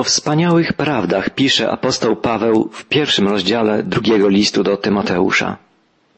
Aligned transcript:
O 0.00 0.04
wspaniałych 0.04 0.72
prawdach 0.72 1.30
pisze 1.30 1.70
apostoł 1.70 2.16
Paweł 2.16 2.70
w 2.72 2.84
pierwszym 2.84 3.28
rozdziale 3.28 3.82
drugiego 3.82 4.28
listu 4.28 4.62
do 4.62 4.76
Tymoteusza. 4.76 5.56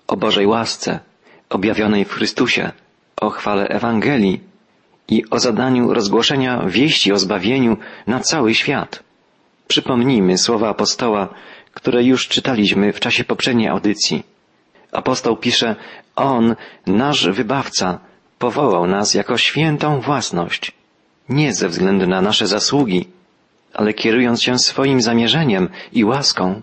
O 0.06 0.16
Bożej 0.16 0.46
łasce, 0.46 1.00
objawionej 1.50 2.04
w 2.04 2.12
Chrystusie, 2.12 2.70
o 3.20 3.30
chwale 3.30 3.68
Ewangelii 3.68 4.40
i 5.08 5.24
o 5.30 5.38
zadaniu 5.38 5.94
rozgłoszenia 5.94 6.62
wieści 6.66 7.12
o 7.12 7.18
zbawieniu 7.18 7.76
na 8.06 8.20
cały 8.20 8.54
świat. 8.54 9.02
Przypomnijmy 9.68 10.38
słowa 10.38 10.68
apostoła, 10.68 11.28
które 11.74 12.04
już 12.04 12.28
czytaliśmy 12.28 12.92
w 12.92 13.00
czasie 13.00 13.24
poprzedniej 13.24 13.68
audycji. 13.68 14.22
Apostoł 14.92 15.36
pisze, 15.36 15.76
On, 16.16 16.56
nasz 16.86 17.28
wybawca, 17.28 17.98
powołał 18.38 18.86
nas 18.86 19.14
jako 19.14 19.38
świętą 19.38 20.00
własność, 20.00 20.72
nie 21.28 21.54
ze 21.54 21.68
względu 21.68 22.06
na 22.06 22.20
nasze 22.20 22.46
zasługi, 22.46 23.08
ale 23.74 23.94
kierując 23.94 24.42
się 24.42 24.58
swoim 24.58 25.02
zamierzeniem 25.02 25.68
i 25.92 26.04
łaską, 26.04 26.62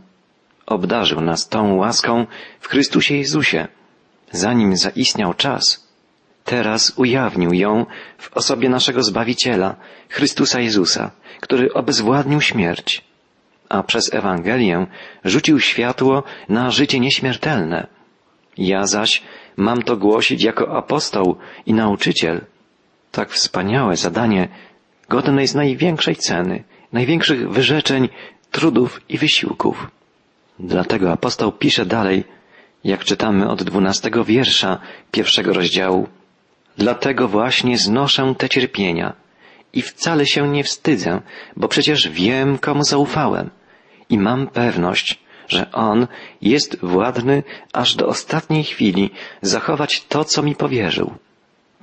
obdarzył 0.65 1.21
nas 1.21 1.49
tą 1.49 1.75
łaską 1.75 2.25
w 2.59 2.67
Chrystusie 2.67 3.15
Jezusie, 3.15 3.67
zanim 4.31 4.77
zaistniał 4.77 5.33
czas. 5.33 5.89
Teraz 6.45 6.93
ujawnił 6.95 7.53
ją 7.53 7.85
w 8.17 8.37
osobie 8.37 8.69
naszego 8.69 9.03
Zbawiciela, 9.03 9.75
Chrystusa 10.09 10.59
Jezusa, 10.59 11.11
który 11.39 11.73
obezwładnił 11.73 12.41
śmierć, 12.41 13.03
a 13.69 13.83
przez 13.83 14.13
Ewangelię 14.13 14.87
rzucił 15.25 15.59
światło 15.59 16.23
na 16.49 16.71
życie 16.71 16.99
nieśmiertelne. 16.99 17.87
Ja 18.57 18.87
zaś 18.87 19.23
mam 19.57 19.81
to 19.81 19.97
głosić 19.97 20.43
jako 20.43 20.77
apostoł 20.77 21.35
i 21.65 21.73
nauczyciel. 21.73 22.41
Tak 23.11 23.29
wspaniałe 23.29 23.95
zadanie, 23.95 24.47
godne 25.09 25.41
jest 25.41 25.55
największej 25.55 26.15
ceny, 26.15 26.63
największych 26.93 27.49
wyrzeczeń, 27.49 28.09
trudów 28.51 29.01
i 29.09 29.17
wysiłków. 29.17 29.87
Dlatego 30.59 31.11
apostoł 31.11 31.51
pisze 31.51 31.85
dalej, 31.85 32.23
jak 32.83 33.03
czytamy 33.03 33.49
od 33.49 33.63
dwunastego 33.63 34.23
wiersza 34.23 34.79
pierwszego 35.11 35.53
rozdziału. 35.53 36.07
Dlatego 36.77 37.27
właśnie 37.27 37.77
znoszę 37.77 38.33
te 38.37 38.49
cierpienia 38.49 39.13
i 39.73 39.81
wcale 39.81 40.25
się 40.25 40.47
nie 40.47 40.63
wstydzę, 40.63 41.21
bo 41.57 41.67
przecież 41.67 42.09
wiem, 42.09 42.57
komu 42.57 42.83
zaufałem 42.83 43.49
i 44.09 44.17
mam 44.17 44.47
pewność, 44.47 45.19
że 45.47 45.71
On 45.71 46.07
jest 46.41 46.77
władny 46.81 47.43
aż 47.73 47.95
do 47.95 48.07
ostatniej 48.07 48.63
chwili 48.63 49.09
zachować 49.41 50.05
to, 50.05 50.25
co 50.25 50.43
mi 50.43 50.55
powierzył. 50.55 51.13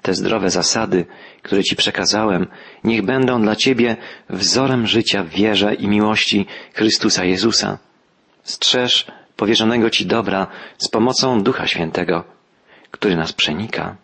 Te 0.07 0.15
zdrowe 0.15 0.51
zasady, 0.51 1.07
które 1.43 1.65
Ci 1.65 1.77
przekazałem, 1.77 2.47
niech 2.85 3.03
będą 3.03 3.43
dla 3.43 3.57
Ciebie 3.57 3.97
wzorem 4.31 4.87
życia 4.87 5.25
w 5.25 5.29
wierze 5.29 5.75
i 5.75 5.89
miłości 5.89 6.47
Chrystusa 6.75 7.25
Jezusa. 7.25 7.79
Strzeż 8.43 9.07
powierzonego 9.37 9.91
Ci 9.91 10.07
dobra 10.07 10.47
z 10.79 10.89
pomocą 10.89 11.43
Ducha 11.43 11.67
Świętego, 11.67 12.25
który 12.91 13.17
nas 13.17 13.33
przenika. 13.33 13.97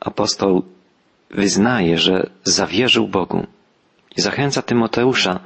Apostoł 0.00 0.62
wyznaje, 1.30 1.98
że 1.98 2.30
zawierzył 2.44 3.08
Bogu 3.08 3.46
i 4.16 4.20
zachęca 4.20 4.62
Tymoteusza, 4.62 5.40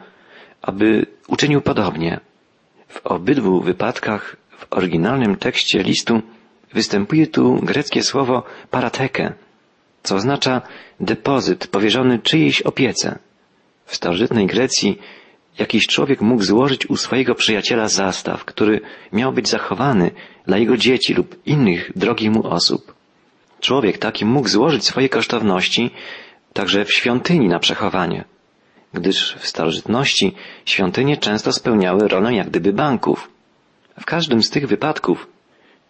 aby 0.63 1.07
uczynił 1.29 1.61
podobnie. 1.61 2.21
W 2.89 3.07
obydwu 3.07 3.61
wypadkach 3.61 4.37
w 4.59 4.67
oryginalnym 4.71 5.37
tekście 5.37 5.83
listu 5.83 6.23
występuje 6.73 7.27
tu 7.27 7.61
greckie 7.63 8.03
słowo 8.03 8.43
parateke, 8.71 9.35
co 10.03 10.15
oznacza 10.17 10.63
depozyt 11.01 11.67
powierzony 11.67 12.19
czyjejś 12.19 12.63
opiece. 12.63 13.19
W 13.85 13.97
starożytnej 13.97 14.47
Grecji 14.47 14.99
jakiś 15.59 15.87
człowiek 15.87 16.21
mógł 16.21 16.43
złożyć 16.43 16.91
u 16.91 16.97
swojego 16.97 17.35
przyjaciela 17.35 17.89
zastaw, 17.89 18.45
który 18.45 18.81
miał 19.13 19.33
być 19.33 19.49
zachowany 19.49 20.11
dla 20.47 20.59
jego 20.59 20.77
dzieci 20.77 21.15
lub 21.15 21.47
innych 21.47 21.93
drogich 21.97 22.31
mu 22.31 22.47
osób. 22.47 22.95
Człowiek 23.61 23.99
taki 23.99 24.25
mógł 24.25 24.49
złożyć 24.49 24.85
swoje 24.85 25.09
kosztowności 25.09 25.91
także 26.53 26.85
w 26.85 26.93
świątyni 26.93 27.49
na 27.49 27.59
przechowanie 27.59 28.25
gdyż 28.95 29.37
w 29.39 29.47
starożytności 29.47 30.35
świątynie 30.65 31.17
często 31.17 31.53
spełniały 31.53 32.09
rolę 32.09 32.35
jak 32.35 32.49
gdyby 32.49 32.73
banków. 32.73 33.31
W 34.01 34.05
każdym 34.05 34.43
z 34.43 34.51
tych 34.51 34.67
wypadków 34.67 35.27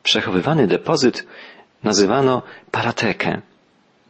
przechowywany 0.03 0.67
depozyt 0.67 1.27
nazywano 1.83 2.43
paratekę. 2.71 3.41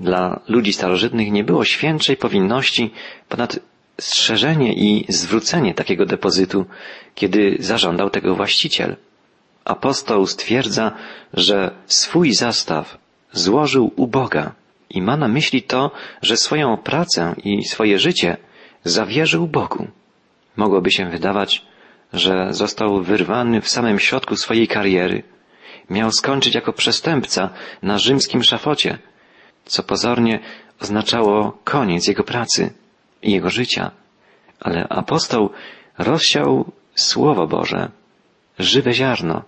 Dla 0.00 0.40
ludzi 0.48 0.72
starożytnych 0.72 1.32
nie 1.32 1.44
było 1.44 1.64
świętszej 1.64 2.16
powinności 2.16 2.90
ponad 3.28 3.60
strzeżenie 4.00 4.72
i 4.72 5.04
zwrócenie 5.08 5.74
takiego 5.74 6.06
depozytu, 6.06 6.66
kiedy 7.14 7.56
zażądał 7.60 8.10
tego 8.10 8.34
właściciel. 8.34 8.96
Apostoł 9.64 10.26
stwierdza, 10.26 10.92
że 11.34 11.70
swój 11.86 12.32
zastaw 12.32 12.98
złożył 13.32 13.92
u 13.96 14.06
Boga 14.06 14.52
i 14.90 15.02
ma 15.02 15.16
na 15.16 15.28
myśli 15.28 15.62
to, 15.62 15.90
że 16.22 16.36
swoją 16.36 16.76
pracę 16.76 17.34
i 17.44 17.64
swoje 17.64 17.98
życie 17.98 18.36
zawierzył 18.84 19.46
Bogu. 19.46 19.86
Mogłoby 20.56 20.90
się 20.90 21.10
wydawać, 21.10 21.64
że 22.12 22.48
został 22.50 23.02
wyrwany 23.02 23.60
w 23.60 23.68
samym 23.68 23.98
środku 23.98 24.36
swojej 24.36 24.68
kariery. 24.68 25.22
Miał 25.90 26.12
skończyć 26.12 26.54
jako 26.54 26.72
przestępca 26.72 27.50
na 27.82 27.98
rzymskim 27.98 28.42
szafocie, 28.42 28.98
co 29.68 29.82
pozornie 29.82 30.40
oznaczało 30.80 31.58
koniec 31.64 32.08
jego 32.08 32.24
pracy 32.24 32.72
i 33.22 33.32
jego 33.32 33.50
życia. 33.50 33.90
Ale 34.60 34.88
apostoł 34.88 35.50
rozsiał 35.98 36.72
Słowo 36.94 37.46
Boże, 37.46 37.90
żywe 38.58 38.92
ziarno, 38.92 39.42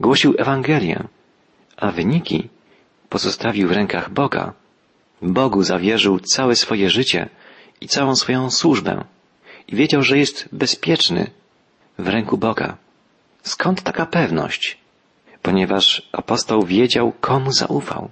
głosił 0.00 0.34
Ewangelię, 0.38 1.08
a 1.76 1.90
wyniki 1.90 2.48
pozostawił 3.08 3.68
w 3.68 3.72
rękach 3.72 4.10
Boga. 4.10 4.52
Bogu 5.22 5.62
zawierzył 5.62 6.20
całe 6.20 6.56
swoje 6.56 6.90
życie, 6.90 7.28
i 7.80 7.88
całą 7.88 8.16
swoją 8.16 8.50
służbę 8.50 9.04
i 9.68 9.76
wiedział, 9.76 10.02
że 10.02 10.18
jest 10.18 10.48
bezpieczny 10.52 11.30
w 11.98 12.08
ręku 12.08 12.38
Boga. 12.38 12.76
Skąd 13.42 13.82
taka 13.82 14.06
pewność? 14.06 14.78
Ponieważ 15.42 16.08
apostoł 16.12 16.62
wiedział, 16.62 17.12
komu 17.20 17.52
zaufał. 17.52 18.10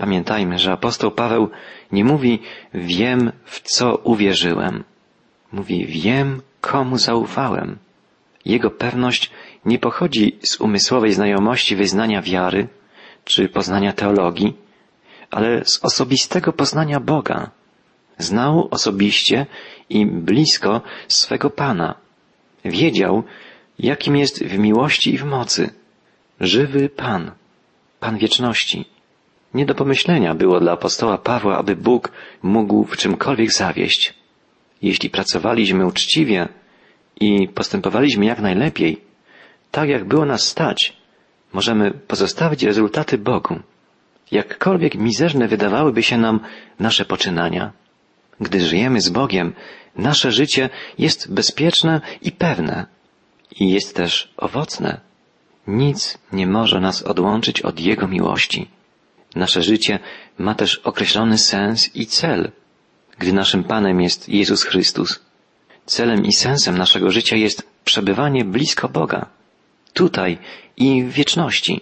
Pamiętajmy, 0.00 0.58
że 0.58 0.72
apostoł 0.72 1.10
Paweł 1.10 1.50
nie 1.92 2.04
mówi 2.04 2.38
wiem, 2.74 3.32
w 3.44 3.60
co 3.60 3.96
uwierzyłem. 3.96 4.84
Mówi 5.52 5.86
wiem, 5.86 6.42
komu 6.60 6.98
zaufałem. 6.98 7.78
Jego 8.44 8.70
pewność 8.70 9.30
nie 9.64 9.78
pochodzi 9.78 10.38
z 10.42 10.60
umysłowej 10.60 11.12
znajomości 11.12 11.76
wyznania 11.76 12.22
wiary 12.22 12.68
czy 13.24 13.48
poznania 13.48 13.92
teologii, 13.92 14.56
ale 15.30 15.64
z 15.64 15.84
osobistego 15.84 16.52
poznania 16.52 17.00
Boga. 17.00 17.50
Znał 18.18 18.68
osobiście 18.70 19.46
i 19.88 20.06
blisko 20.06 20.80
swego 21.08 21.50
Pana. 21.50 21.94
Wiedział, 22.64 23.22
jakim 23.78 24.16
jest 24.16 24.44
w 24.44 24.58
miłości 24.58 25.14
i 25.14 25.18
w 25.18 25.24
mocy. 25.24 25.70
Żywy 26.40 26.88
Pan, 26.88 27.30
Pan 28.00 28.18
wieczności. 28.18 28.99
Nie 29.54 29.66
do 29.66 29.74
pomyślenia 29.74 30.34
było 30.34 30.60
dla 30.60 30.72
apostoła 30.72 31.18
Pawła, 31.18 31.58
aby 31.58 31.76
Bóg 31.76 32.12
mógł 32.42 32.84
w 32.84 32.96
czymkolwiek 32.96 33.52
zawieść. 33.52 34.14
Jeśli 34.82 35.10
pracowaliśmy 35.10 35.86
uczciwie 35.86 36.48
i 37.20 37.48
postępowaliśmy 37.48 38.24
jak 38.24 38.40
najlepiej, 38.40 39.00
tak 39.70 39.88
jak 39.88 40.04
było 40.04 40.24
nas 40.24 40.48
stać, 40.48 40.96
możemy 41.52 41.90
pozostawić 41.90 42.62
rezultaty 42.62 43.18
Bogu. 43.18 43.60
Jakkolwiek 44.30 44.94
mizerne 44.94 45.48
wydawałyby 45.48 46.02
się 46.02 46.18
nam 46.18 46.40
nasze 46.78 47.04
poczynania, 47.04 47.72
gdy 48.40 48.60
żyjemy 48.60 49.00
z 49.00 49.08
Bogiem, 49.08 49.52
nasze 49.96 50.32
życie 50.32 50.70
jest 50.98 51.34
bezpieczne 51.34 52.00
i 52.22 52.32
pewne 52.32 52.86
i 53.60 53.70
jest 53.70 53.96
też 53.96 54.32
owocne. 54.36 55.00
Nic 55.66 56.18
nie 56.32 56.46
może 56.46 56.80
nas 56.80 57.02
odłączyć 57.02 57.62
od 57.62 57.80
Jego 57.80 58.08
miłości. 58.08 58.68
Nasze 59.34 59.62
życie 59.62 59.98
ma 60.38 60.54
też 60.54 60.76
określony 60.76 61.38
sens 61.38 61.96
i 61.96 62.06
cel, 62.06 62.52
gdy 63.18 63.32
naszym 63.32 63.64
Panem 63.64 64.00
jest 64.00 64.28
Jezus 64.28 64.62
Chrystus. 64.62 65.20
Celem 65.86 66.24
i 66.24 66.32
sensem 66.32 66.78
naszego 66.78 67.10
życia 67.10 67.36
jest 67.36 67.68
przebywanie 67.84 68.44
blisko 68.44 68.88
Boga, 68.88 69.26
tutaj 69.92 70.38
i 70.76 71.02
w 71.04 71.12
wieczności. 71.12 71.80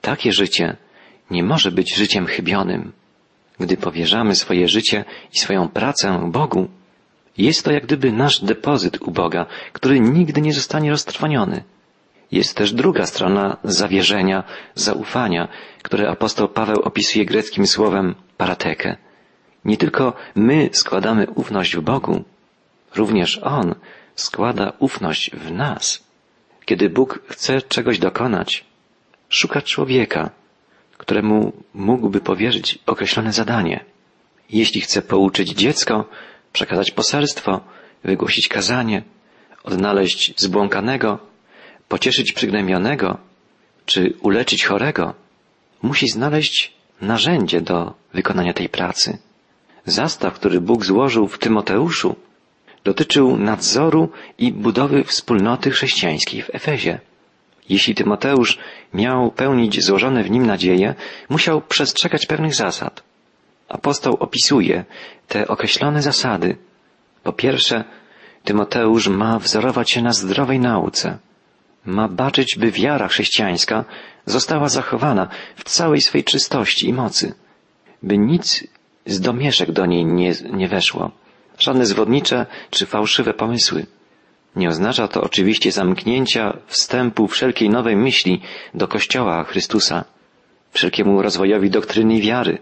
Takie 0.00 0.32
życie 0.32 0.76
nie 1.30 1.42
może 1.42 1.72
być 1.72 1.94
życiem 1.94 2.26
chybionym. 2.26 2.92
Gdy 3.60 3.76
powierzamy 3.76 4.34
swoje 4.34 4.68
życie 4.68 5.04
i 5.32 5.38
swoją 5.38 5.68
pracę 5.68 6.30
Bogu, 6.32 6.68
jest 7.38 7.64
to 7.64 7.72
jak 7.72 7.86
gdyby 7.86 8.12
nasz 8.12 8.44
depozyt 8.44 9.02
u 9.02 9.10
Boga, 9.10 9.46
który 9.72 10.00
nigdy 10.00 10.40
nie 10.40 10.52
zostanie 10.52 10.90
roztrwoniony. 10.90 11.64
Jest 12.32 12.56
też 12.56 12.72
druga 12.72 13.06
strona 13.06 13.56
zawierzenia, 13.64 14.44
zaufania, 14.74 15.48
które 15.82 16.08
apostoł 16.08 16.48
Paweł 16.48 16.80
opisuje 16.80 17.24
greckim 17.24 17.66
słowem 17.66 18.14
paratekę. 18.36 18.96
Nie 19.64 19.76
tylko 19.76 20.12
my 20.34 20.68
składamy 20.72 21.26
ufność 21.30 21.76
w 21.76 21.80
Bogu, 21.80 22.24
również 22.94 23.40
On 23.42 23.74
składa 24.14 24.72
ufność 24.78 25.30
w 25.30 25.52
nas. 25.52 26.04
Kiedy 26.64 26.90
Bóg 26.90 27.20
chce 27.28 27.62
czegoś 27.62 27.98
dokonać, 27.98 28.64
szuka 29.28 29.62
człowieka, 29.62 30.30
któremu 30.98 31.52
mógłby 31.74 32.20
powierzyć 32.20 32.78
określone 32.86 33.32
zadanie. 33.32 33.84
Jeśli 34.50 34.80
chce 34.80 35.02
pouczyć 35.02 35.48
dziecko, 35.48 36.04
przekazać 36.52 36.90
poselstwo, 36.90 37.60
wygłosić 38.04 38.48
kazanie, 38.48 39.02
odnaleźć 39.64 40.34
zbłąkanego, 40.36 41.18
pocieszyć 41.88 42.32
przygnębionego, 42.32 43.18
czy 43.84 44.14
uleczyć 44.22 44.64
chorego, 44.64 45.14
musi 45.82 46.08
znaleźć 46.08 46.72
narzędzie 47.00 47.60
do 47.60 47.94
wykonania 48.14 48.52
tej 48.52 48.68
pracy. 48.68 49.18
Zastaw, 49.84 50.34
który 50.34 50.60
Bóg 50.60 50.84
złożył 50.84 51.28
w 51.28 51.38
Tymoteuszu, 51.38 52.16
dotyczył 52.84 53.36
nadzoru 53.36 54.08
i 54.38 54.52
budowy 54.52 55.04
wspólnoty 55.04 55.70
chrześcijańskiej 55.70 56.42
w 56.42 56.54
Efezie. 56.54 57.00
Jeśli 57.68 57.94
Tymoteusz 57.94 58.58
miał 58.94 59.30
pełnić 59.30 59.84
złożone 59.84 60.22
w 60.24 60.30
nim 60.30 60.46
nadzieje, 60.46 60.94
musiał 61.28 61.60
przestrzegać 61.60 62.26
pewnych 62.26 62.54
zasad. 62.54 63.02
Apostoł 63.68 64.16
opisuje 64.20 64.84
te 65.28 65.48
określone 65.48 66.02
zasady. 66.02 66.56
Po 67.22 67.32
pierwsze, 67.32 67.84
Tymoteusz 68.44 69.08
ma 69.08 69.38
wzorować 69.38 69.90
się 69.90 70.02
na 70.02 70.12
zdrowej 70.12 70.60
nauce. 70.60 71.18
Ma 71.86 72.08
baczyć, 72.08 72.56
by 72.58 72.70
wiara 72.70 73.08
chrześcijańska 73.08 73.84
została 74.26 74.68
zachowana 74.68 75.28
w 75.56 75.64
całej 75.64 76.00
swej 76.00 76.24
czystości 76.24 76.88
i 76.88 76.92
mocy, 76.92 77.34
by 78.02 78.18
nic 78.18 78.66
z 79.06 79.20
domieszek 79.20 79.72
do 79.72 79.86
niej 79.86 80.04
nie, 80.04 80.32
nie 80.52 80.68
weszło, 80.68 81.10
żadne 81.58 81.86
zwodnicze 81.86 82.46
czy 82.70 82.86
fałszywe 82.86 83.34
pomysły. 83.34 83.86
Nie 84.56 84.68
oznacza 84.68 85.08
to 85.08 85.20
oczywiście 85.20 85.72
zamknięcia 85.72 86.56
wstępu 86.66 87.28
wszelkiej 87.28 87.70
nowej 87.70 87.96
myśli 87.96 88.42
do 88.74 88.88
Kościoła 88.88 89.44
Chrystusa, 89.44 90.04
wszelkiemu 90.72 91.22
rozwojowi 91.22 91.70
doktryny 91.70 92.20
wiary. 92.20 92.58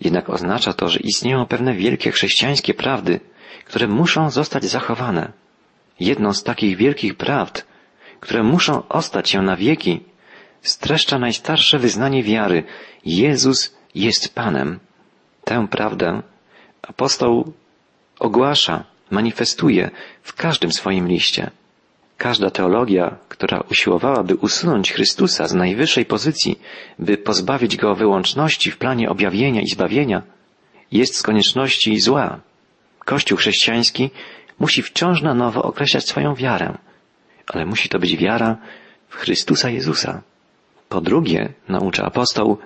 Jednak 0.00 0.30
oznacza 0.30 0.72
to, 0.72 0.88
że 0.88 1.00
istnieją 1.00 1.46
pewne 1.46 1.74
wielkie 1.74 2.10
chrześcijańskie 2.10 2.74
prawdy, 2.74 3.20
które 3.64 3.88
muszą 3.88 4.30
zostać 4.30 4.64
zachowane. 4.64 5.32
Jedną 6.00 6.32
z 6.32 6.42
takich 6.42 6.76
wielkich 6.76 7.14
prawd, 7.14 7.66
które 8.20 8.42
muszą 8.42 8.88
ostać 8.88 9.30
się 9.30 9.42
na 9.42 9.56
wieki, 9.56 10.00
streszcza 10.62 11.18
najstarsze 11.18 11.78
wyznanie 11.78 12.22
wiary. 12.22 12.64
Jezus 13.04 13.76
jest 13.94 14.34
Panem. 14.34 14.78
Tę 15.44 15.68
prawdę 15.68 16.22
apostoł 16.82 17.52
ogłasza, 18.18 18.84
manifestuje 19.10 19.90
w 20.22 20.34
każdym 20.34 20.72
swoim 20.72 21.08
liście. 21.08 21.50
Każda 22.16 22.50
teologia, 22.50 23.16
która 23.28 23.60
usiłowałaby 23.70 24.34
usunąć 24.34 24.92
Chrystusa 24.92 25.48
z 25.48 25.54
najwyższej 25.54 26.04
pozycji, 26.04 26.60
by 26.98 27.16
pozbawić 27.16 27.76
go 27.76 27.94
wyłączności 27.94 28.70
w 28.70 28.78
planie 28.78 29.10
objawienia 29.10 29.60
i 29.60 29.68
zbawienia, 29.68 30.22
jest 30.92 31.16
z 31.16 31.22
konieczności 31.22 32.00
zła. 32.00 32.40
Kościół 32.98 33.38
chrześcijański 33.38 34.10
musi 34.58 34.82
wciąż 34.82 35.22
na 35.22 35.34
nowo 35.34 35.62
określać 35.62 36.08
swoją 36.08 36.34
wiarę, 36.34 36.78
ale 37.48 37.66
musi 37.66 37.88
to 37.88 37.98
być 37.98 38.16
wiara 38.16 38.56
w 39.08 39.16
Chrystusa 39.16 39.70
Jezusa. 39.70 40.22
Po 40.88 41.00
drugie, 41.00 41.52
naucza 41.68 42.04
apostoł, 42.04 42.58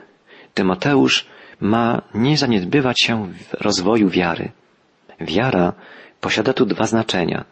Tymoteusz 0.55 1.27
ma 1.61 2.03
nie 2.15 2.39
zaniedbywać 2.39 3.01
się 3.01 3.33
w 3.33 3.55
rozwoju 3.55 4.09
wiary. 4.09 4.51
Wiara 5.21 5.73
posiada 6.21 6.53
tu 6.53 6.67
dwa 6.67 6.87
znaczenia. 6.87 7.45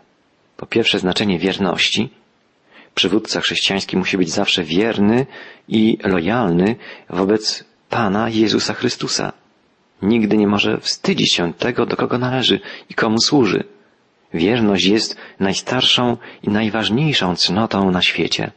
Po 0.56 0.66
pierwsze 0.66 0.98
znaczenie 0.98 1.38
wierności. 1.38 2.10
Przywódca 2.94 3.40
chrześcijański 3.40 3.96
musi 3.96 4.18
być 4.18 4.30
zawsze 4.30 4.64
wierny 4.64 5.26
i 5.68 5.98
lojalny 6.04 6.76
wobec 7.10 7.64
Pana 7.90 8.28
Jezusa 8.28 8.74
Chrystusa. 8.74 9.32
Nigdy 10.02 10.36
nie 10.36 10.46
może 10.46 10.80
wstydzić 10.80 11.32
się 11.32 11.54
tego, 11.54 11.86
do 11.86 11.96
kogo 11.96 12.18
należy 12.18 12.60
i 12.90 12.94
komu 12.94 13.16
służy. 13.24 13.64
Wierność 14.34 14.84
jest 14.84 15.16
najstarszą 15.40 16.16
i 16.42 16.48
najważniejszą 16.50 17.36
cnotą 17.36 17.90
na 17.90 18.02
świecie. 18.02 18.50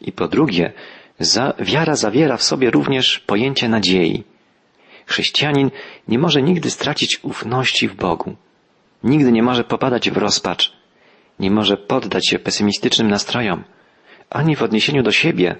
I 0.00 0.12
po 0.12 0.28
drugie, 0.28 0.72
za, 1.18 1.54
wiara 1.58 1.96
zawiera 1.96 2.36
w 2.36 2.42
sobie 2.42 2.70
również 2.70 3.18
pojęcie 3.18 3.68
nadziei. 3.68 4.24
Chrześcijanin 5.06 5.70
nie 6.08 6.18
może 6.18 6.42
nigdy 6.42 6.70
stracić 6.70 7.24
ufności 7.24 7.88
w 7.88 7.94
Bogu. 7.94 8.36
Nigdy 9.04 9.32
nie 9.32 9.42
może 9.42 9.64
popadać 9.64 10.10
w 10.10 10.16
rozpacz. 10.16 10.72
Nie 11.38 11.50
może 11.50 11.76
poddać 11.76 12.28
się 12.28 12.38
pesymistycznym 12.38 13.08
nastrojom, 13.08 13.64
ani 14.30 14.56
w 14.56 14.62
odniesieniu 14.62 15.02
do 15.02 15.12
siebie, 15.12 15.56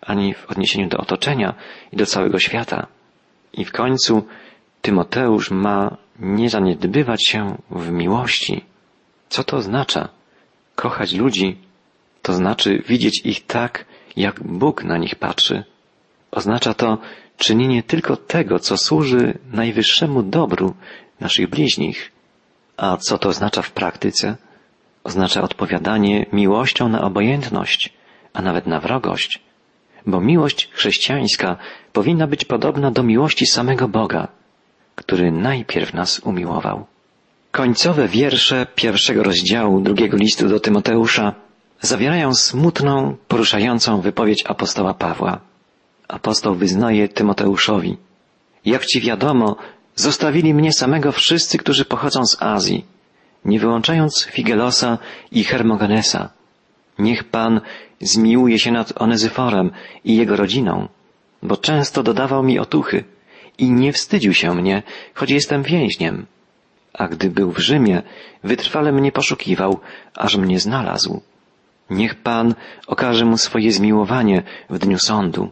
ani 0.00 0.34
w 0.34 0.50
odniesieniu 0.50 0.88
do 0.88 0.98
otoczenia 0.98 1.54
i 1.92 1.96
do 1.96 2.06
całego 2.06 2.38
świata. 2.38 2.86
I 3.52 3.64
w 3.64 3.72
końcu 3.72 4.26
Tymoteusz 4.82 5.50
ma 5.50 5.96
nie 6.18 6.50
zaniedbywać 6.50 7.26
się 7.26 7.56
w 7.70 7.90
miłości. 7.90 8.64
Co 9.30 9.44
to 9.44 9.56
oznacza? 9.56 10.08
Kochać 10.74 11.12
ludzi 11.12 11.58
to 12.22 12.32
znaczy 12.32 12.82
widzieć 12.88 13.20
ich 13.24 13.46
tak, 13.46 13.84
jak 14.16 14.42
Bóg 14.42 14.84
na 14.84 14.98
nich 14.98 15.14
patrzy. 15.14 15.64
Oznacza 16.30 16.74
to 16.74 16.98
czynienie 17.36 17.82
tylko 17.82 18.16
tego, 18.16 18.58
co 18.58 18.76
służy 18.76 19.38
najwyższemu 19.52 20.22
dobru 20.22 20.74
naszych 21.20 21.50
bliźnich. 21.50 22.12
A 22.76 22.96
co 22.96 23.18
to 23.18 23.28
oznacza 23.28 23.62
w 23.62 23.70
praktyce? 23.70 24.36
Oznacza 25.04 25.42
odpowiadanie 25.42 26.26
miłością 26.32 26.88
na 26.88 27.02
obojętność, 27.02 27.92
a 28.32 28.42
nawet 28.42 28.66
na 28.66 28.80
wrogość. 28.80 29.40
Bo 30.06 30.20
miłość 30.20 30.68
chrześcijańska 30.72 31.56
powinna 31.92 32.26
być 32.26 32.44
podobna 32.44 32.90
do 32.90 33.02
miłości 33.02 33.46
samego 33.46 33.88
Boga, 33.88 34.28
który 34.94 35.32
najpierw 35.32 35.94
nas 35.94 36.18
umiłował. 36.18 36.86
Końcowe 37.50 38.08
wiersze 38.08 38.66
pierwszego 38.74 39.22
rozdziału 39.22 39.80
drugiego 39.80 40.16
listu 40.16 40.48
do 40.48 40.60
Tymoteusza 40.60 41.34
zawierają 41.80 42.34
smutną, 42.34 43.16
poruszającą 43.28 44.00
wypowiedź 44.00 44.44
apostoła 44.46 44.94
Pawła. 44.94 45.40
Apostoł 46.08 46.54
wyznaje 46.54 47.08
Tymoteuszowi. 47.08 47.96
Jak 48.64 48.86
ci 48.86 49.00
wiadomo, 49.00 49.56
zostawili 49.94 50.54
mnie 50.54 50.72
samego 50.72 51.12
wszyscy, 51.12 51.58
którzy 51.58 51.84
pochodzą 51.84 52.26
z 52.26 52.42
Azji, 52.42 52.84
nie 53.44 53.60
wyłączając 53.60 54.24
Figelosa 54.24 54.98
i 55.32 55.44
Hermogenesa. 55.44 56.28
Niech 56.98 57.24
Pan 57.24 57.60
zmiłuje 58.00 58.58
się 58.58 58.72
nad 58.72 59.02
Onezyforem 59.02 59.70
i 60.04 60.16
jego 60.16 60.36
rodziną, 60.36 60.88
bo 61.42 61.56
często 61.56 62.02
dodawał 62.02 62.42
mi 62.42 62.58
otuchy 62.58 63.04
i 63.58 63.70
nie 63.70 63.92
wstydził 63.92 64.34
się 64.34 64.54
mnie, 64.54 64.82
choć 65.14 65.30
jestem 65.30 65.62
więźniem. 65.62 66.26
A 66.92 67.08
gdy 67.08 67.30
był 67.30 67.52
w 67.52 67.58
Rzymie, 67.58 68.02
wytrwale 68.44 68.92
mnie 68.92 69.12
poszukiwał, 69.12 69.80
aż 70.14 70.36
mnie 70.36 70.60
znalazł. 70.60 71.20
Niech 71.90 72.14
Pan 72.14 72.54
okaże 72.86 73.24
mu 73.24 73.38
swoje 73.38 73.72
zmiłowanie 73.72 74.42
w 74.70 74.78
dniu 74.78 74.98
sądu. 74.98 75.50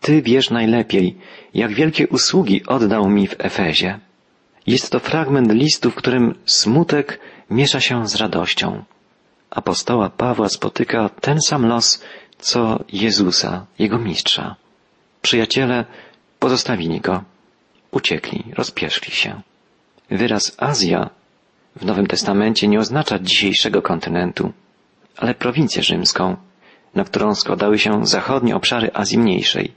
Ty 0.00 0.22
wiesz 0.22 0.50
najlepiej, 0.50 1.16
jak 1.54 1.74
wielkie 1.74 2.08
usługi 2.08 2.66
oddał 2.66 3.08
mi 3.08 3.26
w 3.26 3.36
Efezie. 3.38 3.98
Jest 4.66 4.90
to 4.90 4.98
fragment 5.00 5.52
listu, 5.52 5.90
w 5.90 5.94
którym 5.94 6.34
smutek 6.46 7.20
miesza 7.50 7.80
się 7.80 8.08
z 8.08 8.14
radością. 8.14 8.84
Apostoła 9.50 10.10
Pawła 10.10 10.48
spotyka 10.48 11.08
ten 11.08 11.38
sam 11.40 11.66
los, 11.66 12.02
co 12.38 12.84
Jezusa, 12.92 13.66
jego 13.78 13.98
mistrza. 13.98 14.56
Przyjaciele 15.22 15.84
pozostawili 16.38 17.00
go, 17.00 17.24
uciekli, 17.90 18.44
rozpieszli 18.56 19.10
się. 19.10 19.40
Wyraz 20.10 20.56
Azja 20.58 21.10
w 21.76 21.84
Nowym 21.84 22.06
Testamencie 22.06 22.68
nie 22.68 22.78
oznacza 22.78 23.18
dzisiejszego 23.18 23.82
kontynentu, 23.82 24.52
ale 25.16 25.34
prowincję 25.34 25.82
rzymską, 25.82 26.36
na 26.94 27.04
którą 27.04 27.34
składały 27.34 27.78
się 27.78 28.06
zachodnie 28.06 28.56
obszary 28.56 28.90
Azji 28.94 29.18
Mniejszej. 29.18 29.72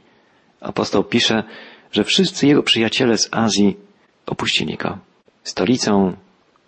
Apostoł 0.62 1.04
pisze, 1.04 1.44
że 1.92 2.04
wszyscy 2.04 2.48
jego 2.48 2.64
przyjaciele 2.64 3.18
z 3.18 3.30
Azji 3.32 3.78
opuścili 4.26 4.78
go. 4.78 4.98
Stolicą 5.44 6.14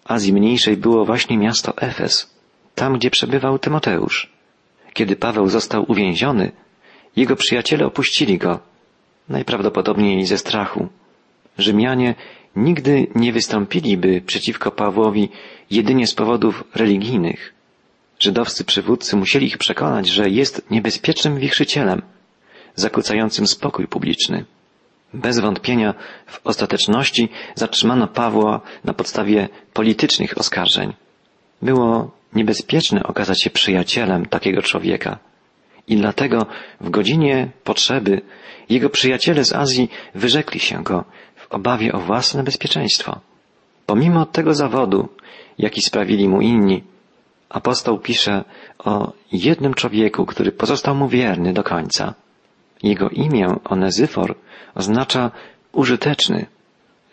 Azji 0.06 0.34
Mniejszej 0.34 0.78
było 0.78 1.06
właśnie 1.06 1.38
miasto 1.38 1.78
Efes, 1.78 2.34
tam 2.75 2.98
gdzie 2.98 3.10
przebywał 3.10 3.60
Tymoteusz. 3.60 4.32
Kiedy 4.94 5.16
Paweł 5.16 5.48
został 5.48 5.86
uwięziony, 5.92 6.51
jego 7.16 7.36
przyjaciele 7.36 7.86
opuścili 7.86 8.38
go, 8.38 8.60
najprawdopodobniej 9.30 10.25
ze 10.25 10.38
strachu. 10.38 10.88
Rzymianie 11.58 12.16
nigdy 12.56 13.08
nie 13.15 13.34
wystąpiliby 13.34 14.22
przeciwko 14.22 14.72
Pawłowi 14.72 15.29
jedynie 15.72 16.08
z 16.08 16.13
powodów 16.13 16.63
religijnych. 16.75 17.53
Żydowscy 18.20 18.63
przywódcy 18.63 19.15
musieli 19.15 19.48
ich 19.48 19.58
przekonać, 19.58 20.08
że 20.08 20.29
jest 20.29 20.72
niebezpiecznym 20.72 21.39
wichrzycielem, 21.39 22.01
zakłócającym 22.75 23.48
spokój 23.48 23.88
publiczny. 23.88 24.46
Bez 25.13 25.39
wątpienia 25.39 25.94
w 26.25 26.39
ostateczności 26.44 27.29
zatrzymano 27.56 28.08
Pawła 28.08 28.62
na 28.84 28.94
podstawie 28.94 29.50
politycznych 29.74 30.38
oskarżeń. 30.38 30.94
Było 31.62 32.12
niebezpieczne 32.34 33.03
okazać 33.03 33.44
się 33.44 33.50
przyjacielem 33.50 34.25
takiego 34.25 34.62
człowieka. 34.62 35.20
I 35.88 35.98
dlatego 35.98 36.46
w 36.82 36.89
godzinie 36.89 37.51
potrzeby 37.63 38.22
jego 38.70 38.89
przyjaciele 38.89 39.46
z 39.46 39.53
Azji 39.53 39.89
wyrzekli 40.15 40.60
się 40.60 40.84
go 40.84 41.06
obawie 41.50 41.94
o 41.94 42.00
własne 42.00 42.44
bezpieczeństwo. 42.44 43.20
Pomimo 43.86 44.25
tego 44.25 44.53
zawodu, 44.53 45.10
jaki 45.58 45.82
sprawili 45.82 46.27
mu 46.29 46.41
inni, 46.41 46.84
apostoł 47.50 48.00
pisze 48.00 48.44
o 48.79 49.12
jednym 49.32 49.74
człowieku, 49.74 50.25
który 50.25 50.51
pozostał 50.51 50.96
mu 50.96 51.08
wierny 51.08 51.53
do 51.53 51.63
końca. 51.63 52.13
Jego 52.84 53.10
imię 53.10 53.56
Onezyfor 53.65 54.36
oznacza 54.75 55.32
użyteczny. 55.72 56.46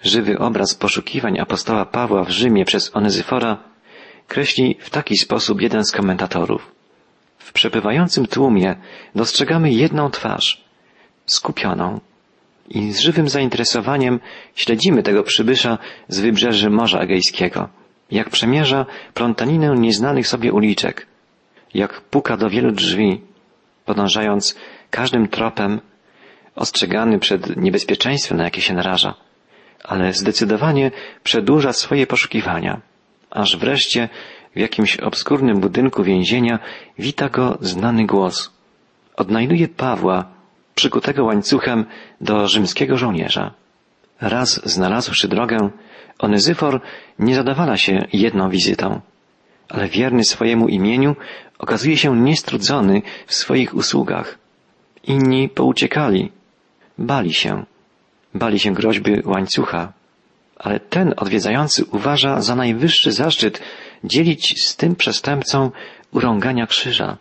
Żywy 0.02 0.38
obraz 0.38 0.74
poszukiwań 0.74 1.38
apostoła 1.38 1.84
Pawła 1.84 2.24
w 2.24 2.30
Rzymie 2.30 2.64
przez 2.64 2.96
Onezyfora 2.96 3.58
kreśli 4.28 4.76
w 4.80 4.90
taki 4.90 5.16
sposób 5.16 5.60
jeden 5.60 5.84
z 5.84 5.92
komentatorów. 5.92 6.72
W 7.38 7.52
przepływającym 7.52 8.26
tłumie 8.26 8.76
dostrzegamy 9.14 9.72
jedną 9.72 10.10
twarz, 10.10 10.64
skupioną, 11.26 12.00
i 12.68 12.92
z 12.92 13.00
żywym 13.00 13.28
zainteresowaniem 13.28 14.20
śledzimy 14.54 15.02
tego 15.02 15.22
przybysza 15.22 15.78
z 16.08 16.20
wybrzeży 16.20 16.70
Morza 16.70 16.98
Egejskiego, 16.98 17.68
jak 18.10 18.30
przemierza 18.30 18.86
plątaninę 19.14 19.74
nieznanych 19.78 20.28
sobie 20.28 20.52
uliczek, 20.52 21.06
jak 21.74 22.00
puka 22.00 22.36
do 22.36 22.50
wielu 22.50 22.72
drzwi, 22.72 23.20
podążając 23.84 24.56
każdym 24.90 25.28
tropem, 25.28 25.80
ostrzegany 26.54 27.18
przed 27.18 27.56
niebezpieczeństwem, 27.56 28.38
na 28.38 28.44
jakie 28.44 28.60
się 28.60 28.74
naraża, 28.74 29.14
ale 29.84 30.12
zdecydowanie 30.12 30.90
przedłuża 31.22 31.72
swoje 31.72 32.06
poszukiwania, 32.06 32.80
aż 33.30 33.56
wreszcie 33.56 34.08
w 34.56 34.58
jakimś 34.58 34.96
obskurnym 34.96 35.60
budynku 35.60 36.04
więzienia 36.04 36.58
wita 36.98 37.28
go 37.28 37.58
znany 37.60 38.06
głos. 38.06 38.52
Odnajduje 39.16 39.68
Pawła, 39.68 40.35
przykutego 40.76 41.24
łańcuchem 41.24 41.86
do 42.20 42.48
rzymskiego 42.48 42.96
żołnierza. 42.96 43.54
Raz 44.20 44.60
znalazłszy 44.64 45.28
drogę, 45.28 45.70
Onyzyfor 46.18 46.80
nie 47.18 47.34
zadawala 47.34 47.76
się 47.76 48.06
jedną 48.12 48.50
wizytą, 48.50 49.00
ale 49.68 49.88
wierny 49.88 50.24
swojemu 50.24 50.68
imieniu 50.68 51.16
okazuje 51.58 51.96
się 51.96 52.16
niestrudzony 52.16 53.02
w 53.26 53.34
swoich 53.34 53.74
usługach. 53.74 54.38
Inni 55.04 55.48
pouciekali, 55.48 56.32
bali 56.98 57.34
się, 57.34 57.64
bali 58.34 58.58
się 58.58 58.74
groźby 58.74 59.22
łańcucha, 59.24 59.92
ale 60.56 60.80
ten 60.80 61.14
odwiedzający 61.16 61.84
uważa 61.84 62.40
za 62.40 62.54
najwyższy 62.56 63.12
zaszczyt 63.12 63.62
dzielić 64.04 64.64
z 64.64 64.76
tym 64.76 64.96
przestępcą 64.96 65.70
urągania 66.12 66.66
krzyża. 66.66 67.16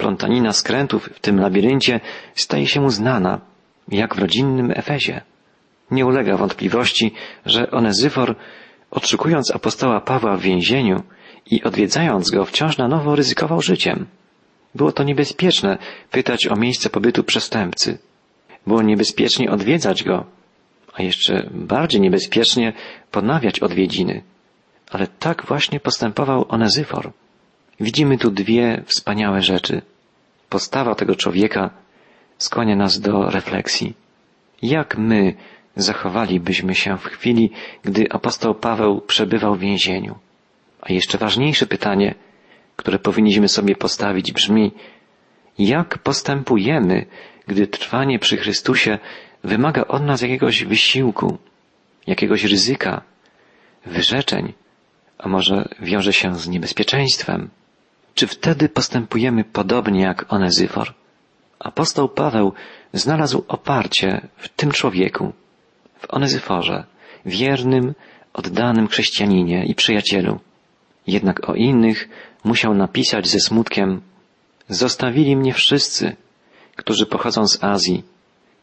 Plątanina 0.00 0.52
skrętów 0.52 1.10
w 1.14 1.20
tym 1.20 1.40
labiryncie 1.40 2.00
staje 2.34 2.66
się 2.66 2.80
mu 2.80 2.90
znana, 2.90 3.40
jak 3.88 4.14
w 4.14 4.18
rodzinnym 4.18 4.70
Efezie. 4.70 5.20
Nie 5.90 6.06
ulega 6.06 6.36
wątpliwości, 6.36 7.14
że 7.46 7.70
Onezyfor, 7.70 8.36
odszukując 8.90 9.50
apostoła 9.50 10.00
Pawła 10.00 10.36
w 10.36 10.40
więzieniu 10.40 11.02
i 11.50 11.62
odwiedzając 11.62 12.30
go, 12.30 12.44
wciąż 12.44 12.78
na 12.78 12.88
nowo 12.88 13.16
ryzykował 13.16 13.62
życiem. 13.62 14.06
Było 14.74 14.92
to 14.92 15.02
niebezpieczne 15.02 15.78
pytać 16.10 16.46
o 16.46 16.56
miejsce 16.56 16.90
pobytu 16.90 17.24
przestępcy. 17.24 17.98
Było 18.66 18.82
niebezpiecznie 18.82 19.50
odwiedzać 19.50 20.04
go, 20.04 20.24
a 20.92 21.02
jeszcze 21.02 21.50
bardziej 21.54 22.00
niebezpiecznie 22.00 22.72
ponawiać 23.10 23.60
odwiedziny. 23.60 24.22
Ale 24.90 25.06
tak 25.06 25.46
właśnie 25.46 25.80
postępował 25.80 26.46
Onezyfor. 26.48 27.12
Widzimy 27.80 28.18
tu 28.18 28.30
dwie 28.30 28.82
wspaniałe 28.86 29.42
rzeczy. 29.42 29.82
Postawa 30.50 30.94
tego 30.94 31.16
człowieka 31.16 31.70
skłania 32.38 32.76
nas 32.76 33.00
do 33.00 33.30
refleksji. 33.30 33.94
Jak 34.62 34.98
my 34.98 35.34
zachowalibyśmy 35.76 36.74
się 36.74 36.96
w 36.98 37.04
chwili, 37.04 37.50
gdy 37.82 38.06
apostoł 38.10 38.54
Paweł 38.54 39.00
przebywał 39.00 39.54
w 39.54 39.60
więzieniu? 39.60 40.18
A 40.80 40.92
jeszcze 40.92 41.18
ważniejsze 41.18 41.66
pytanie, 41.66 42.14
które 42.76 42.98
powinniśmy 42.98 43.48
sobie 43.48 43.76
postawić 43.76 44.32
brzmi, 44.32 44.72
jak 45.58 45.98
postępujemy, 45.98 47.06
gdy 47.46 47.66
trwanie 47.66 48.18
przy 48.18 48.36
Chrystusie 48.36 48.98
wymaga 49.44 49.84
od 49.84 50.02
nas 50.02 50.22
jakiegoś 50.22 50.64
wysiłku, 50.64 51.38
jakiegoś 52.06 52.44
ryzyka, 52.44 53.02
wyrzeczeń, 53.86 54.52
a 55.18 55.28
może 55.28 55.68
wiąże 55.80 56.12
się 56.12 56.34
z 56.34 56.48
niebezpieczeństwem? 56.48 57.50
Czy 58.14 58.26
wtedy 58.26 58.68
postępujemy 58.68 59.44
podobnie 59.44 60.02
jak 60.02 60.32
Onezyfor? 60.32 60.94
Apostoł 61.58 62.08
Paweł 62.08 62.52
znalazł 62.92 63.44
oparcie 63.48 64.28
w 64.36 64.48
tym 64.48 64.70
człowieku, 64.70 65.32
w 65.98 66.14
Onezyforze, 66.14 66.84
wiernym, 67.26 67.94
oddanym 68.32 68.88
chrześcijaninie 68.88 69.66
i 69.66 69.74
przyjacielu. 69.74 70.40
Jednak 71.06 71.48
o 71.48 71.54
innych 71.54 72.08
musiał 72.44 72.74
napisać 72.74 73.28
ze 73.28 73.40
smutkiem 73.40 74.00
Zostawili 74.70 75.36
mnie 75.36 75.52
wszyscy, 75.54 76.16
którzy 76.76 77.06
pochodzą 77.06 77.46
z 77.46 77.64
Azji, 77.64 78.02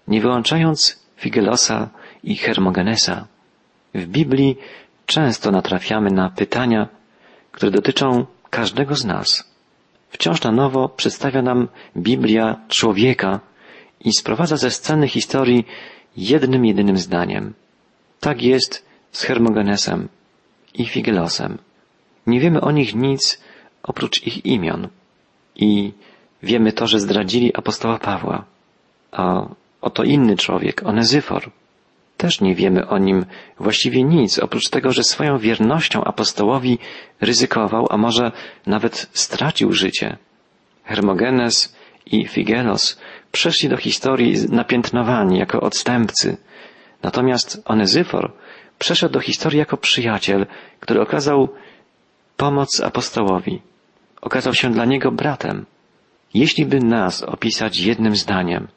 nie 0.07 0.21
wyłączając 0.21 1.03
Figelosa 1.17 1.89
i 2.23 2.35
Hermogenesa. 2.35 3.27
W 3.95 4.05
Biblii 4.05 4.57
często 5.05 5.51
natrafiamy 5.51 6.11
na 6.11 6.29
pytania, 6.29 6.87
które 7.51 7.71
dotyczą 7.71 8.25
każdego 8.49 8.95
z 8.95 9.05
nas. 9.05 9.53
Wciąż 10.09 10.41
na 10.41 10.51
nowo 10.51 10.89
przedstawia 10.89 11.41
nam 11.41 11.67
Biblia 11.97 12.55
człowieka 12.67 13.39
i 13.99 14.13
sprowadza 14.13 14.57
ze 14.57 14.71
sceny 14.71 15.07
historii 15.07 15.65
jednym 16.17 16.65
jedynym 16.65 16.97
zdaniem. 16.97 17.53
Tak 18.19 18.41
jest 18.41 18.85
z 19.11 19.23
Hermogenesem 19.23 20.09
i 20.73 20.85
Figelosem. 20.85 21.57
Nie 22.27 22.39
wiemy 22.39 22.61
o 22.61 22.71
nich 22.71 22.95
nic 22.95 23.41
oprócz 23.83 24.23
ich 24.23 24.45
imion. 24.45 24.87
I 25.55 25.93
wiemy 26.43 26.71
to, 26.71 26.87
że 26.87 26.99
zdradzili 26.99 27.55
apostoła 27.55 27.99
Pawła. 27.99 28.45
A 29.11 29.47
oto 29.81 30.03
inny 30.03 30.35
człowiek, 30.35 30.83
Onezyfor. 30.85 31.51
Też 32.17 32.41
nie 32.41 32.55
wiemy 32.55 32.87
o 32.87 32.97
nim 32.97 33.25
właściwie 33.59 34.03
nic, 34.03 34.39
oprócz 34.39 34.69
tego, 34.69 34.91
że 34.91 35.03
swoją 35.03 35.37
wiernością 35.37 36.03
apostołowi 36.03 36.79
ryzykował, 37.21 37.87
a 37.89 37.97
może 37.97 38.31
nawet 38.65 39.09
stracił 39.13 39.71
życie. 39.71 40.17
Hermogenes 40.83 41.75
i 42.05 42.27
Figelos 42.27 42.99
przeszli 43.31 43.69
do 43.69 43.77
historii 43.77 44.35
napiętnowani 44.49 45.39
jako 45.39 45.59
odstępcy. 45.59 46.37
Natomiast 47.03 47.61
Onezyfor 47.65 48.33
przeszedł 48.79 49.13
do 49.13 49.19
historii 49.19 49.59
jako 49.59 49.77
przyjaciel, 49.77 50.45
który 50.79 51.01
okazał 51.01 51.49
pomoc 52.37 52.81
apostołowi. 52.81 53.61
Okazał 54.21 54.53
się 54.53 54.71
dla 54.71 54.85
niego 54.85 55.11
bratem. 55.11 55.65
Jeśli 56.33 56.65
by 56.65 56.79
nas 56.79 57.23
opisać 57.23 57.79
jednym 57.79 58.15
zdaniem, 58.15 58.67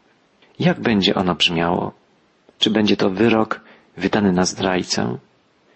jak 0.58 0.80
będzie 0.80 1.14
ono 1.14 1.34
brzmiało? 1.34 1.99
Czy 2.60 2.70
będzie 2.70 2.96
to 2.96 3.10
wyrok 3.10 3.60
wydany 3.96 4.32
na 4.32 4.44
zdrajcę? 4.44 5.18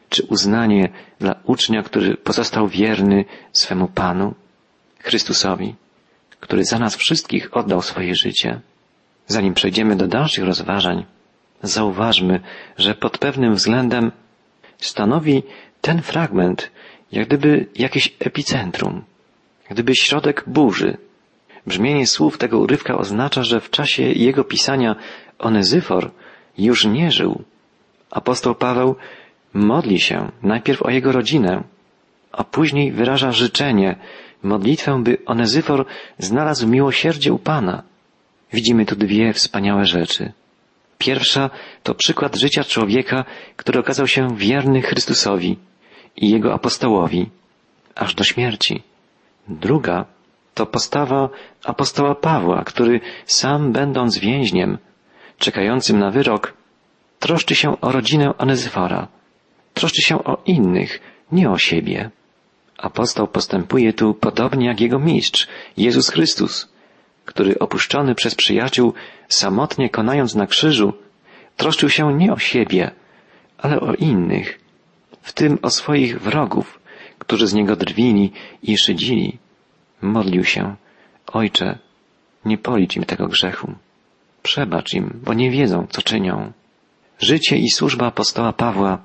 Czy 0.08 0.22
uznanie 0.22 0.88
dla 1.18 1.34
ucznia, 1.44 1.82
który 1.82 2.16
pozostał 2.16 2.68
wierny 2.68 3.24
swemu 3.52 3.88
Panu, 3.88 4.34
Chrystusowi, 4.98 5.74
który 6.40 6.64
za 6.64 6.78
nas 6.78 6.96
wszystkich 6.96 7.56
oddał 7.56 7.82
swoje 7.82 8.14
życie? 8.14 8.60
Zanim 9.26 9.54
przejdziemy 9.54 9.96
do 9.96 10.06
dalszych 10.06 10.44
rozważań, 10.44 11.04
zauważmy, 11.62 12.40
że 12.78 12.94
pod 12.94 13.18
pewnym 13.18 13.54
względem 13.54 14.12
stanowi 14.78 15.42
ten 15.80 16.02
fragment 16.02 16.70
jak 17.12 17.26
gdyby 17.26 17.66
jakieś 17.76 18.14
epicentrum, 18.18 19.04
jak 19.62 19.72
gdyby 19.72 19.96
środek 19.96 20.44
burzy. 20.46 20.96
Brzmienie 21.66 22.06
słów 22.06 22.38
tego 22.38 22.58
urywka 22.58 22.98
oznacza, 22.98 23.42
że 23.42 23.60
w 23.60 23.70
czasie 23.70 24.02
jego 24.02 24.44
pisania 24.44 24.96
Onezyfor 25.38 26.10
już 26.58 26.84
nie 26.84 27.10
żył. 27.10 27.42
Apostoł 28.10 28.54
Paweł 28.54 28.96
modli 29.54 30.00
się 30.00 30.30
najpierw 30.42 30.82
o 30.82 30.90
jego 30.90 31.12
rodzinę, 31.12 31.62
a 32.32 32.44
później 32.44 32.92
wyraża 32.92 33.32
życzenie, 33.32 33.96
modlitwę, 34.42 35.02
by 35.02 35.18
Onezyfor 35.26 35.86
znalazł 36.18 36.68
miłosierdzie 36.68 37.32
u 37.32 37.38
Pana. 37.38 37.82
Widzimy 38.52 38.86
tu 38.86 38.96
dwie 38.96 39.32
wspaniałe 39.32 39.84
rzeczy. 39.84 40.32
Pierwsza 40.98 41.50
to 41.82 41.94
przykład 41.94 42.36
życia 42.36 42.64
człowieka, 42.64 43.24
który 43.56 43.80
okazał 43.80 44.06
się 44.06 44.36
wierny 44.36 44.82
Chrystusowi 44.82 45.58
i 46.16 46.30
jego 46.30 46.54
apostołowi, 46.54 47.30
aż 47.94 48.14
do 48.14 48.24
śmierci. 48.24 48.82
Druga 49.48 50.04
to 50.54 50.66
postawa 50.66 51.28
apostoła 51.64 52.14
Pawła, 52.14 52.64
który 52.64 53.00
sam 53.26 53.72
będąc 53.72 54.18
więźniem, 54.18 54.78
czekającym 55.44 55.98
na 55.98 56.10
wyrok, 56.10 56.54
troszczy 57.18 57.54
się 57.54 57.80
o 57.80 57.92
rodzinę 57.92 58.38
Onezyfora, 58.38 59.08
troszczy 59.74 60.02
się 60.02 60.24
o 60.24 60.42
innych, 60.46 61.00
nie 61.32 61.50
o 61.50 61.58
siebie. 61.58 62.10
Apostoł 62.78 63.26
postępuje 63.28 63.92
tu 63.92 64.14
podobnie 64.14 64.66
jak 64.66 64.80
jego 64.80 64.98
mistrz, 64.98 65.48
Jezus 65.76 66.08
Chrystus, 66.08 66.68
który 67.24 67.58
opuszczony 67.58 68.14
przez 68.14 68.34
przyjaciół, 68.34 68.94
samotnie 69.28 69.90
konając 69.90 70.34
na 70.34 70.46
krzyżu, 70.46 70.92
troszczył 71.56 71.88
się 71.88 72.14
nie 72.14 72.32
o 72.32 72.38
siebie, 72.38 72.90
ale 73.58 73.80
o 73.80 73.94
innych, 73.94 74.60
w 75.22 75.32
tym 75.32 75.58
o 75.62 75.70
swoich 75.70 76.20
wrogów, 76.20 76.80
którzy 77.18 77.46
z 77.46 77.54
niego 77.54 77.76
drwili 77.76 78.32
i 78.62 78.78
szydzili. 78.78 79.38
Modlił 80.02 80.44
się, 80.44 80.76
Ojcze, 81.26 81.78
nie 82.44 82.58
policz 82.58 82.96
im 82.96 83.04
tego 83.04 83.26
grzechu. 83.28 83.74
Przebacz 84.44 84.94
im, 84.94 85.20
bo 85.24 85.34
nie 85.34 85.50
wiedzą, 85.50 85.86
co 85.90 86.02
czynią. 86.02 86.52
Życie 87.18 87.56
i 87.56 87.70
służba 87.70 88.06
apostoła 88.06 88.52
Pawła 88.52 88.98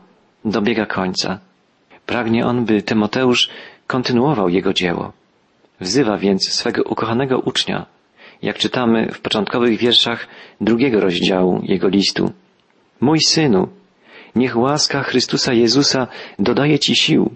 dobiega 0.45 0.85
końca. 0.85 1.39
Pragnie 2.05 2.45
on, 2.45 2.65
by 2.65 2.81
Tymoteusz 2.81 3.49
kontynuował 3.87 4.49
jego 4.49 4.73
dzieło. 4.73 5.13
Wzywa 5.79 6.17
więc 6.17 6.49
swego 6.49 6.83
ukochanego 6.83 7.39
ucznia, 7.39 7.85
jak 8.41 8.57
czytamy 8.57 9.11
w 9.13 9.21
początkowych 9.21 9.79
wierszach 9.79 10.27
drugiego 10.61 10.99
rozdziału 10.99 11.61
jego 11.63 11.87
listu. 11.87 12.31
Mój 13.01 13.19
synu, 13.27 13.67
niech 14.35 14.57
łaska 14.57 15.03
Chrystusa 15.03 15.53
Jezusa 15.53 16.07
dodaje 16.39 16.79
ci 16.79 16.95
sił. 16.95 17.31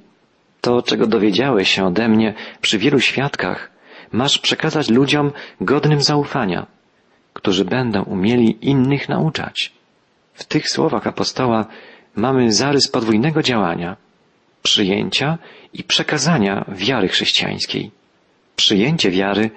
To, 0.62 0.81
czego 0.81 1.07
dowiedziałeś 1.07 1.69
się 1.69 1.86
ode 1.86 2.07
mnie 2.07 2.33
przy 2.62 2.77
wielu 2.77 3.00
świadkach, 3.00 3.72
masz 4.12 4.39
przekazać 4.39 4.89
ludziom 4.89 5.31
godnym 5.62 6.01
zaufania, 6.01 6.67
którzy 7.33 7.65
będą 7.65 8.03
umieli 8.03 8.57
innych 8.61 9.09
nauczać. 9.09 9.73
W 10.33 10.43
tych 10.43 10.69
słowach 10.69 11.07
apostoła 11.07 11.65
mamy 12.15 12.51
zarys 12.51 12.87
podwójnego 12.87 13.41
działania 13.41 13.97
przyjęcia 14.63 15.37
i 15.73 15.83
przekazania 15.83 16.65
wiary 16.67 17.07
chrześcijańskiej. 17.07 17.91
Przyjęcie 18.55 19.11
wiary 19.11 19.51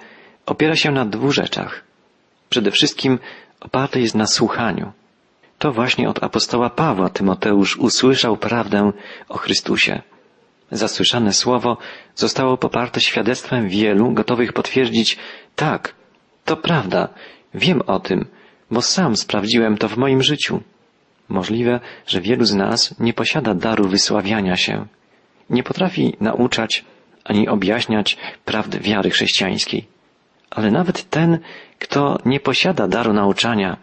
opiera 0.45 0.75
się 0.75 0.91
na 0.91 1.05
dwóch 1.05 1.31
rzeczach. 1.31 1.83
Przede 2.49 2.71
wszystkim 2.71 3.19
oparte 3.59 3.99
jest 3.99 4.15
na 4.15 4.27
słuchaniu. 4.27 4.91
To 5.59 5.71
właśnie 5.71 6.09
od 6.09 6.23
apostoła 6.23 6.69
Pawła 6.69 7.09
Tymoteusz 7.09 7.77
usłyszał 7.77 8.37
prawdę 8.37 8.91
o 9.29 9.37
Chrystusie. 9.37 10.01
Zasłyszane 10.71 11.33
słowo 11.33 11.77
zostało 12.15 12.57
poparte 12.57 13.01
świadectwem 13.01 13.69
wielu 13.69 14.11
gotowych 14.11 14.53
potwierdzić 14.53 15.17
tak, 15.55 15.95
to 16.45 16.57
prawda, 16.57 17.09
wiem 17.53 17.81
o 17.81 17.99
tym, 17.99 18.25
bo 18.71 18.81
sam 18.81 19.15
sprawdziłem 19.15 19.77
to 19.77 19.89
w 19.89 19.97
moim 19.97 20.23
życiu. 20.23 20.61
Możliwe, 21.29 21.79
że 22.07 22.21
wielu 22.21 22.45
z 22.45 22.53
nas 22.53 22.99
nie 22.99 23.13
posiada 23.13 23.53
daru 23.53 23.87
wysławiania 23.87 24.55
się, 24.55 24.85
nie 25.49 25.63
potrafi 25.63 26.15
nauczać 26.19 26.85
ani 27.23 27.47
objaśniać 27.47 28.17
prawd 28.45 28.79
wiary 28.79 29.09
chrześcijańskiej. 29.09 29.87
Ale 30.49 30.71
nawet 30.71 31.09
ten, 31.09 31.39
kto 31.79 32.17
nie 32.25 32.39
posiada 32.39 32.87
daru 32.87 33.13
nauczania, 33.13 33.77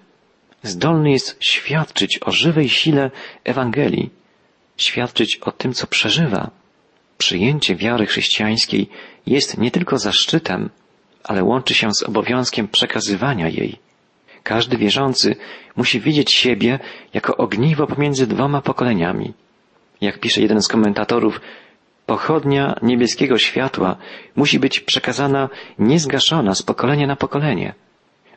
zdolny 0.63 1.11
jest 1.11 1.37
świadczyć 1.41 2.21
o 2.23 2.31
żywej 2.31 2.69
sile 2.69 3.11
Ewangelii, 3.45 4.11
świadczyć 4.77 5.37
o 5.37 5.53
tym, 5.53 5.73
co 5.73 5.87
przeżywa. 5.87 6.51
Przyjęcie 7.19 7.77
wiary 7.77 8.07
chrześcijańskiej 8.07 8.89
jest 9.27 9.59
nie 9.59 9.71
tylko 9.71 9.99
zaszczytem, 9.99 10.71
ale 11.25 11.45
łączy 11.45 11.75
się 11.75 11.89
z 11.95 12.03
obowiązkiem 12.03 12.69
przekazywania 12.69 13.49
jej. 13.49 13.79
Każdy 14.43 14.77
wierzący 14.77 15.37
musi 15.77 16.01
widzieć 16.01 16.33
siebie 16.33 16.79
jako 17.15 17.37
ogniwo 17.37 17.87
pomiędzy 17.87 18.27
dwoma 18.27 18.63
pokoleniami. 18.63 19.33
Jak 20.01 20.21
pisze 20.21 20.41
jeden 20.41 20.63
z 20.63 20.69
komentatorów, 20.69 21.41
pochodnia 22.07 22.75
niebieskiego 22.83 23.39
światła 23.39 23.97
musi 24.37 24.59
być 24.59 24.81
przekazana 24.81 25.49
niezgaszona 25.79 26.55
z 26.55 26.63
pokolenia 26.63 27.07
na 27.07 27.17
pokolenie. 27.17 27.75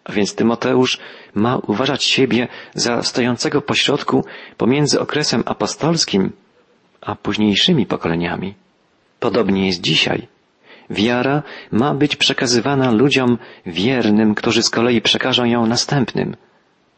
A 0.04 0.12
więc 0.12 0.36
Tymoteusz 0.36 1.00
ma 1.36 1.58
uważać 1.58 2.04
siebie 2.04 2.48
za 2.74 3.04
stojącego 3.04 3.62
pośrodku 3.62 4.26
pomiędzy 4.58 5.00
okresem 5.00 5.44
apostolskim 5.46 6.32
a 7.02 7.16
późniejszymi 7.16 7.86
pokoleniami. 7.86 8.54
Podobnie 9.20 9.68
jest 9.68 9.82
dzisiaj. 9.82 10.28
Wiara 10.90 11.44
ma 11.72 11.94
być 11.94 12.16
przekazywana 12.16 12.92
ludziom 12.92 13.38
wiernym, 13.66 14.36
którzy 14.36 14.64
z 14.64 14.70
kolei 14.70 15.02
przekażą 15.02 15.46
ją 15.46 15.66
następnym. 15.66 16.36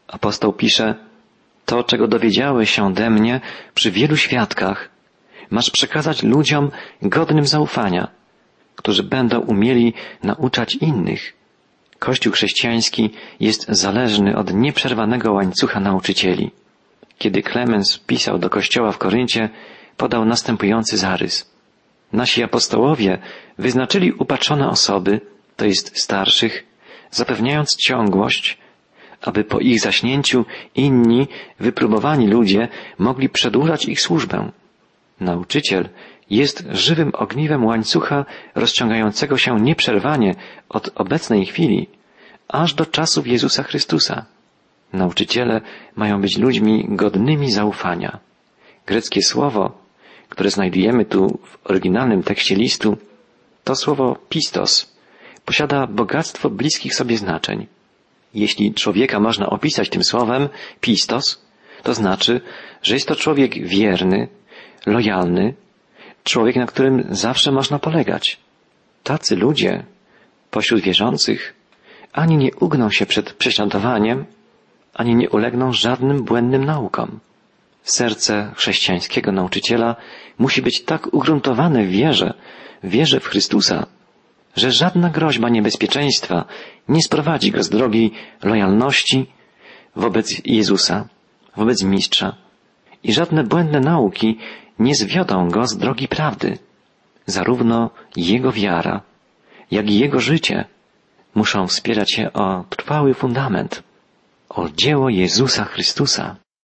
Apostoł 0.08 0.52
pisze, 0.52 0.94
to, 1.64 1.84
czego 1.84 2.08
dowiedziałeś 2.08 2.70
się 2.70 2.86
ode 2.86 3.10
mnie 3.10 3.40
przy 3.74 3.90
wielu 3.90 4.16
świadkach, 4.16 4.88
masz 5.50 5.70
przekazać 5.70 6.22
ludziom 6.22 6.70
godnym 7.02 7.46
zaufania, 7.46 8.08
którzy 8.76 9.02
będą 9.02 9.40
umieli 9.40 9.94
nauczać 10.22 10.74
innych. 10.74 11.32
Kościół 11.98 12.32
chrześcijański 12.32 13.10
jest 13.40 13.68
zależny 13.68 14.36
od 14.36 14.54
nieprzerwanego 14.54 15.32
łańcucha 15.32 15.80
nauczycieli. 15.80 16.50
Kiedy 17.18 17.42
Klemens 17.42 17.98
pisał 17.98 18.38
do 18.38 18.50
kościoła 18.50 18.92
w 18.92 18.98
Koryncie, 18.98 19.48
podał 19.96 20.24
następujący 20.24 20.96
zarys. 20.96 21.49
Nasi 22.12 22.42
apostołowie 22.42 23.18
wyznaczyli 23.58 24.12
upatrzone 24.12 24.68
osoby, 24.68 25.20
to 25.56 25.66
jest 25.66 26.02
starszych, 26.02 26.64
zapewniając 27.10 27.76
ciągłość, 27.76 28.58
aby 29.22 29.44
po 29.44 29.58
ich 29.58 29.80
zaśnięciu 29.80 30.44
inni, 30.74 31.28
wypróbowani 31.60 32.26
ludzie 32.26 32.68
mogli 32.98 33.28
przedłużać 33.28 33.84
ich 33.84 34.00
służbę. 34.00 34.50
Nauczyciel 35.20 35.88
jest 36.30 36.64
żywym 36.70 37.12
ogniwem 37.14 37.64
łańcucha 37.64 38.24
rozciągającego 38.54 39.38
się 39.38 39.60
nieprzerwanie 39.60 40.34
od 40.68 40.90
obecnej 40.94 41.46
chwili 41.46 41.86
aż 42.48 42.74
do 42.74 42.86
czasów 42.86 43.26
Jezusa 43.26 43.62
Chrystusa. 43.62 44.24
Nauczyciele 44.92 45.60
mają 45.96 46.20
być 46.20 46.38
ludźmi 46.38 46.86
godnymi 46.88 47.52
zaufania. 47.52 48.18
Greckie 48.86 49.22
słowo, 49.22 49.78
które 50.30 50.50
znajdujemy 50.50 51.04
tu 51.04 51.38
w 51.44 51.70
oryginalnym 51.70 52.22
tekście 52.22 52.54
listu, 52.54 52.96
to 53.64 53.76
słowo 53.76 54.16
pistos. 54.28 54.96
Posiada 55.44 55.86
bogactwo 55.86 56.50
bliskich 56.50 56.94
sobie 56.94 57.16
znaczeń. 57.18 57.66
Jeśli 58.34 58.74
człowieka 58.74 59.20
można 59.20 59.46
opisać 59.50 59.88
tym 59.88 60.04
słowem 60.04 60.48
pistos, 60.80 61.44
to 61.82 61.94
znaczy, 61.94 62.40
że 62.82 62.94
jest 62.94 63.08
to 63.08 63.16
człowiek 63.16 63.66
wierny, 63.66 64.28
lojalny, 64.86 65.54
człowiek, 66.24 66.56
na 66.56 66.66
którym 66.66 67.04
zawsze 67.10 67.52
można 67.52 67.78
polegać. 67.78 68.40
Tacy 69.04 69.36
ludzie 69.36 69.84
pośród 70.50 70.80
wierzących 70.80 71.54
ani 72.12 72.36
nie 72.36 72.54
ugną 72.54 72.90
się 72.90 73.06
przed 73.06 73.32
prześladowaniem, 73.32 74.24
ani 74.94 75.14
nie 75.14 75.30
ulegną 75.30 75.72
żadnym 75.72 76.24
błędnym 76.24 76.64
naukom. 76.64 77.20
Serce 77.82 78.52
chrześcijańskiego 78.56 79.32
nauczyciela 79.32 79.96
musi 80.38 80.62
być 80.62 80.84
tak 80.84 81.14
ugruntowane 81.14 81.84
w 81.84 81.90
wierze, 81.90 82.34
wierze 82.84 83.20
w 83.20 83.26
Chrystusa, 83.26 83.86
że 84.56 84.72
żadna 84.72 85.10
groźba 85.10 85.48
niebezpieczeństwa 85.48 86.44
nie 86.88 87.02
sprowadzi 87.02 87.50
go 87.50 87.62
z 87.62 87.70
drogi 87.70 88.12
lojalności 88.42 89.26
wobec 89.96 90.42
Jezusa, 90.44 91.08
wobec 91.56 91.82
Mistrza 91.82 92.36
i 93.04 93.12
żadne 93.12 93.44
błędne 93.44 93.80
nauki 93.80 94.38
nie 94.78 94.94
zwiodą 94.94 95.48
go 95.48 95.66
z 95.66 95.76
drogi 95.76 96.08
prawdy. 96.08 96.58
Zarówno 97.26 97.90
jego 98.16 98.52
wiara, 98.52 99.02
jak 99.70 99.90
i 99.90 99.98
jego 99.98 100.20
życie 100.20 100.64
muszą 101.34 101.66
wspierać 101.66 102.12
się 102.12 102.32
o 102.32 102.64
trwały 102.70 103.14
fundament, 103.14 103.82
o 104.48 104.68
dzieło 104.68 105.08
Jezusa 105.08 105.64
Chrystusa. 105.64 106.36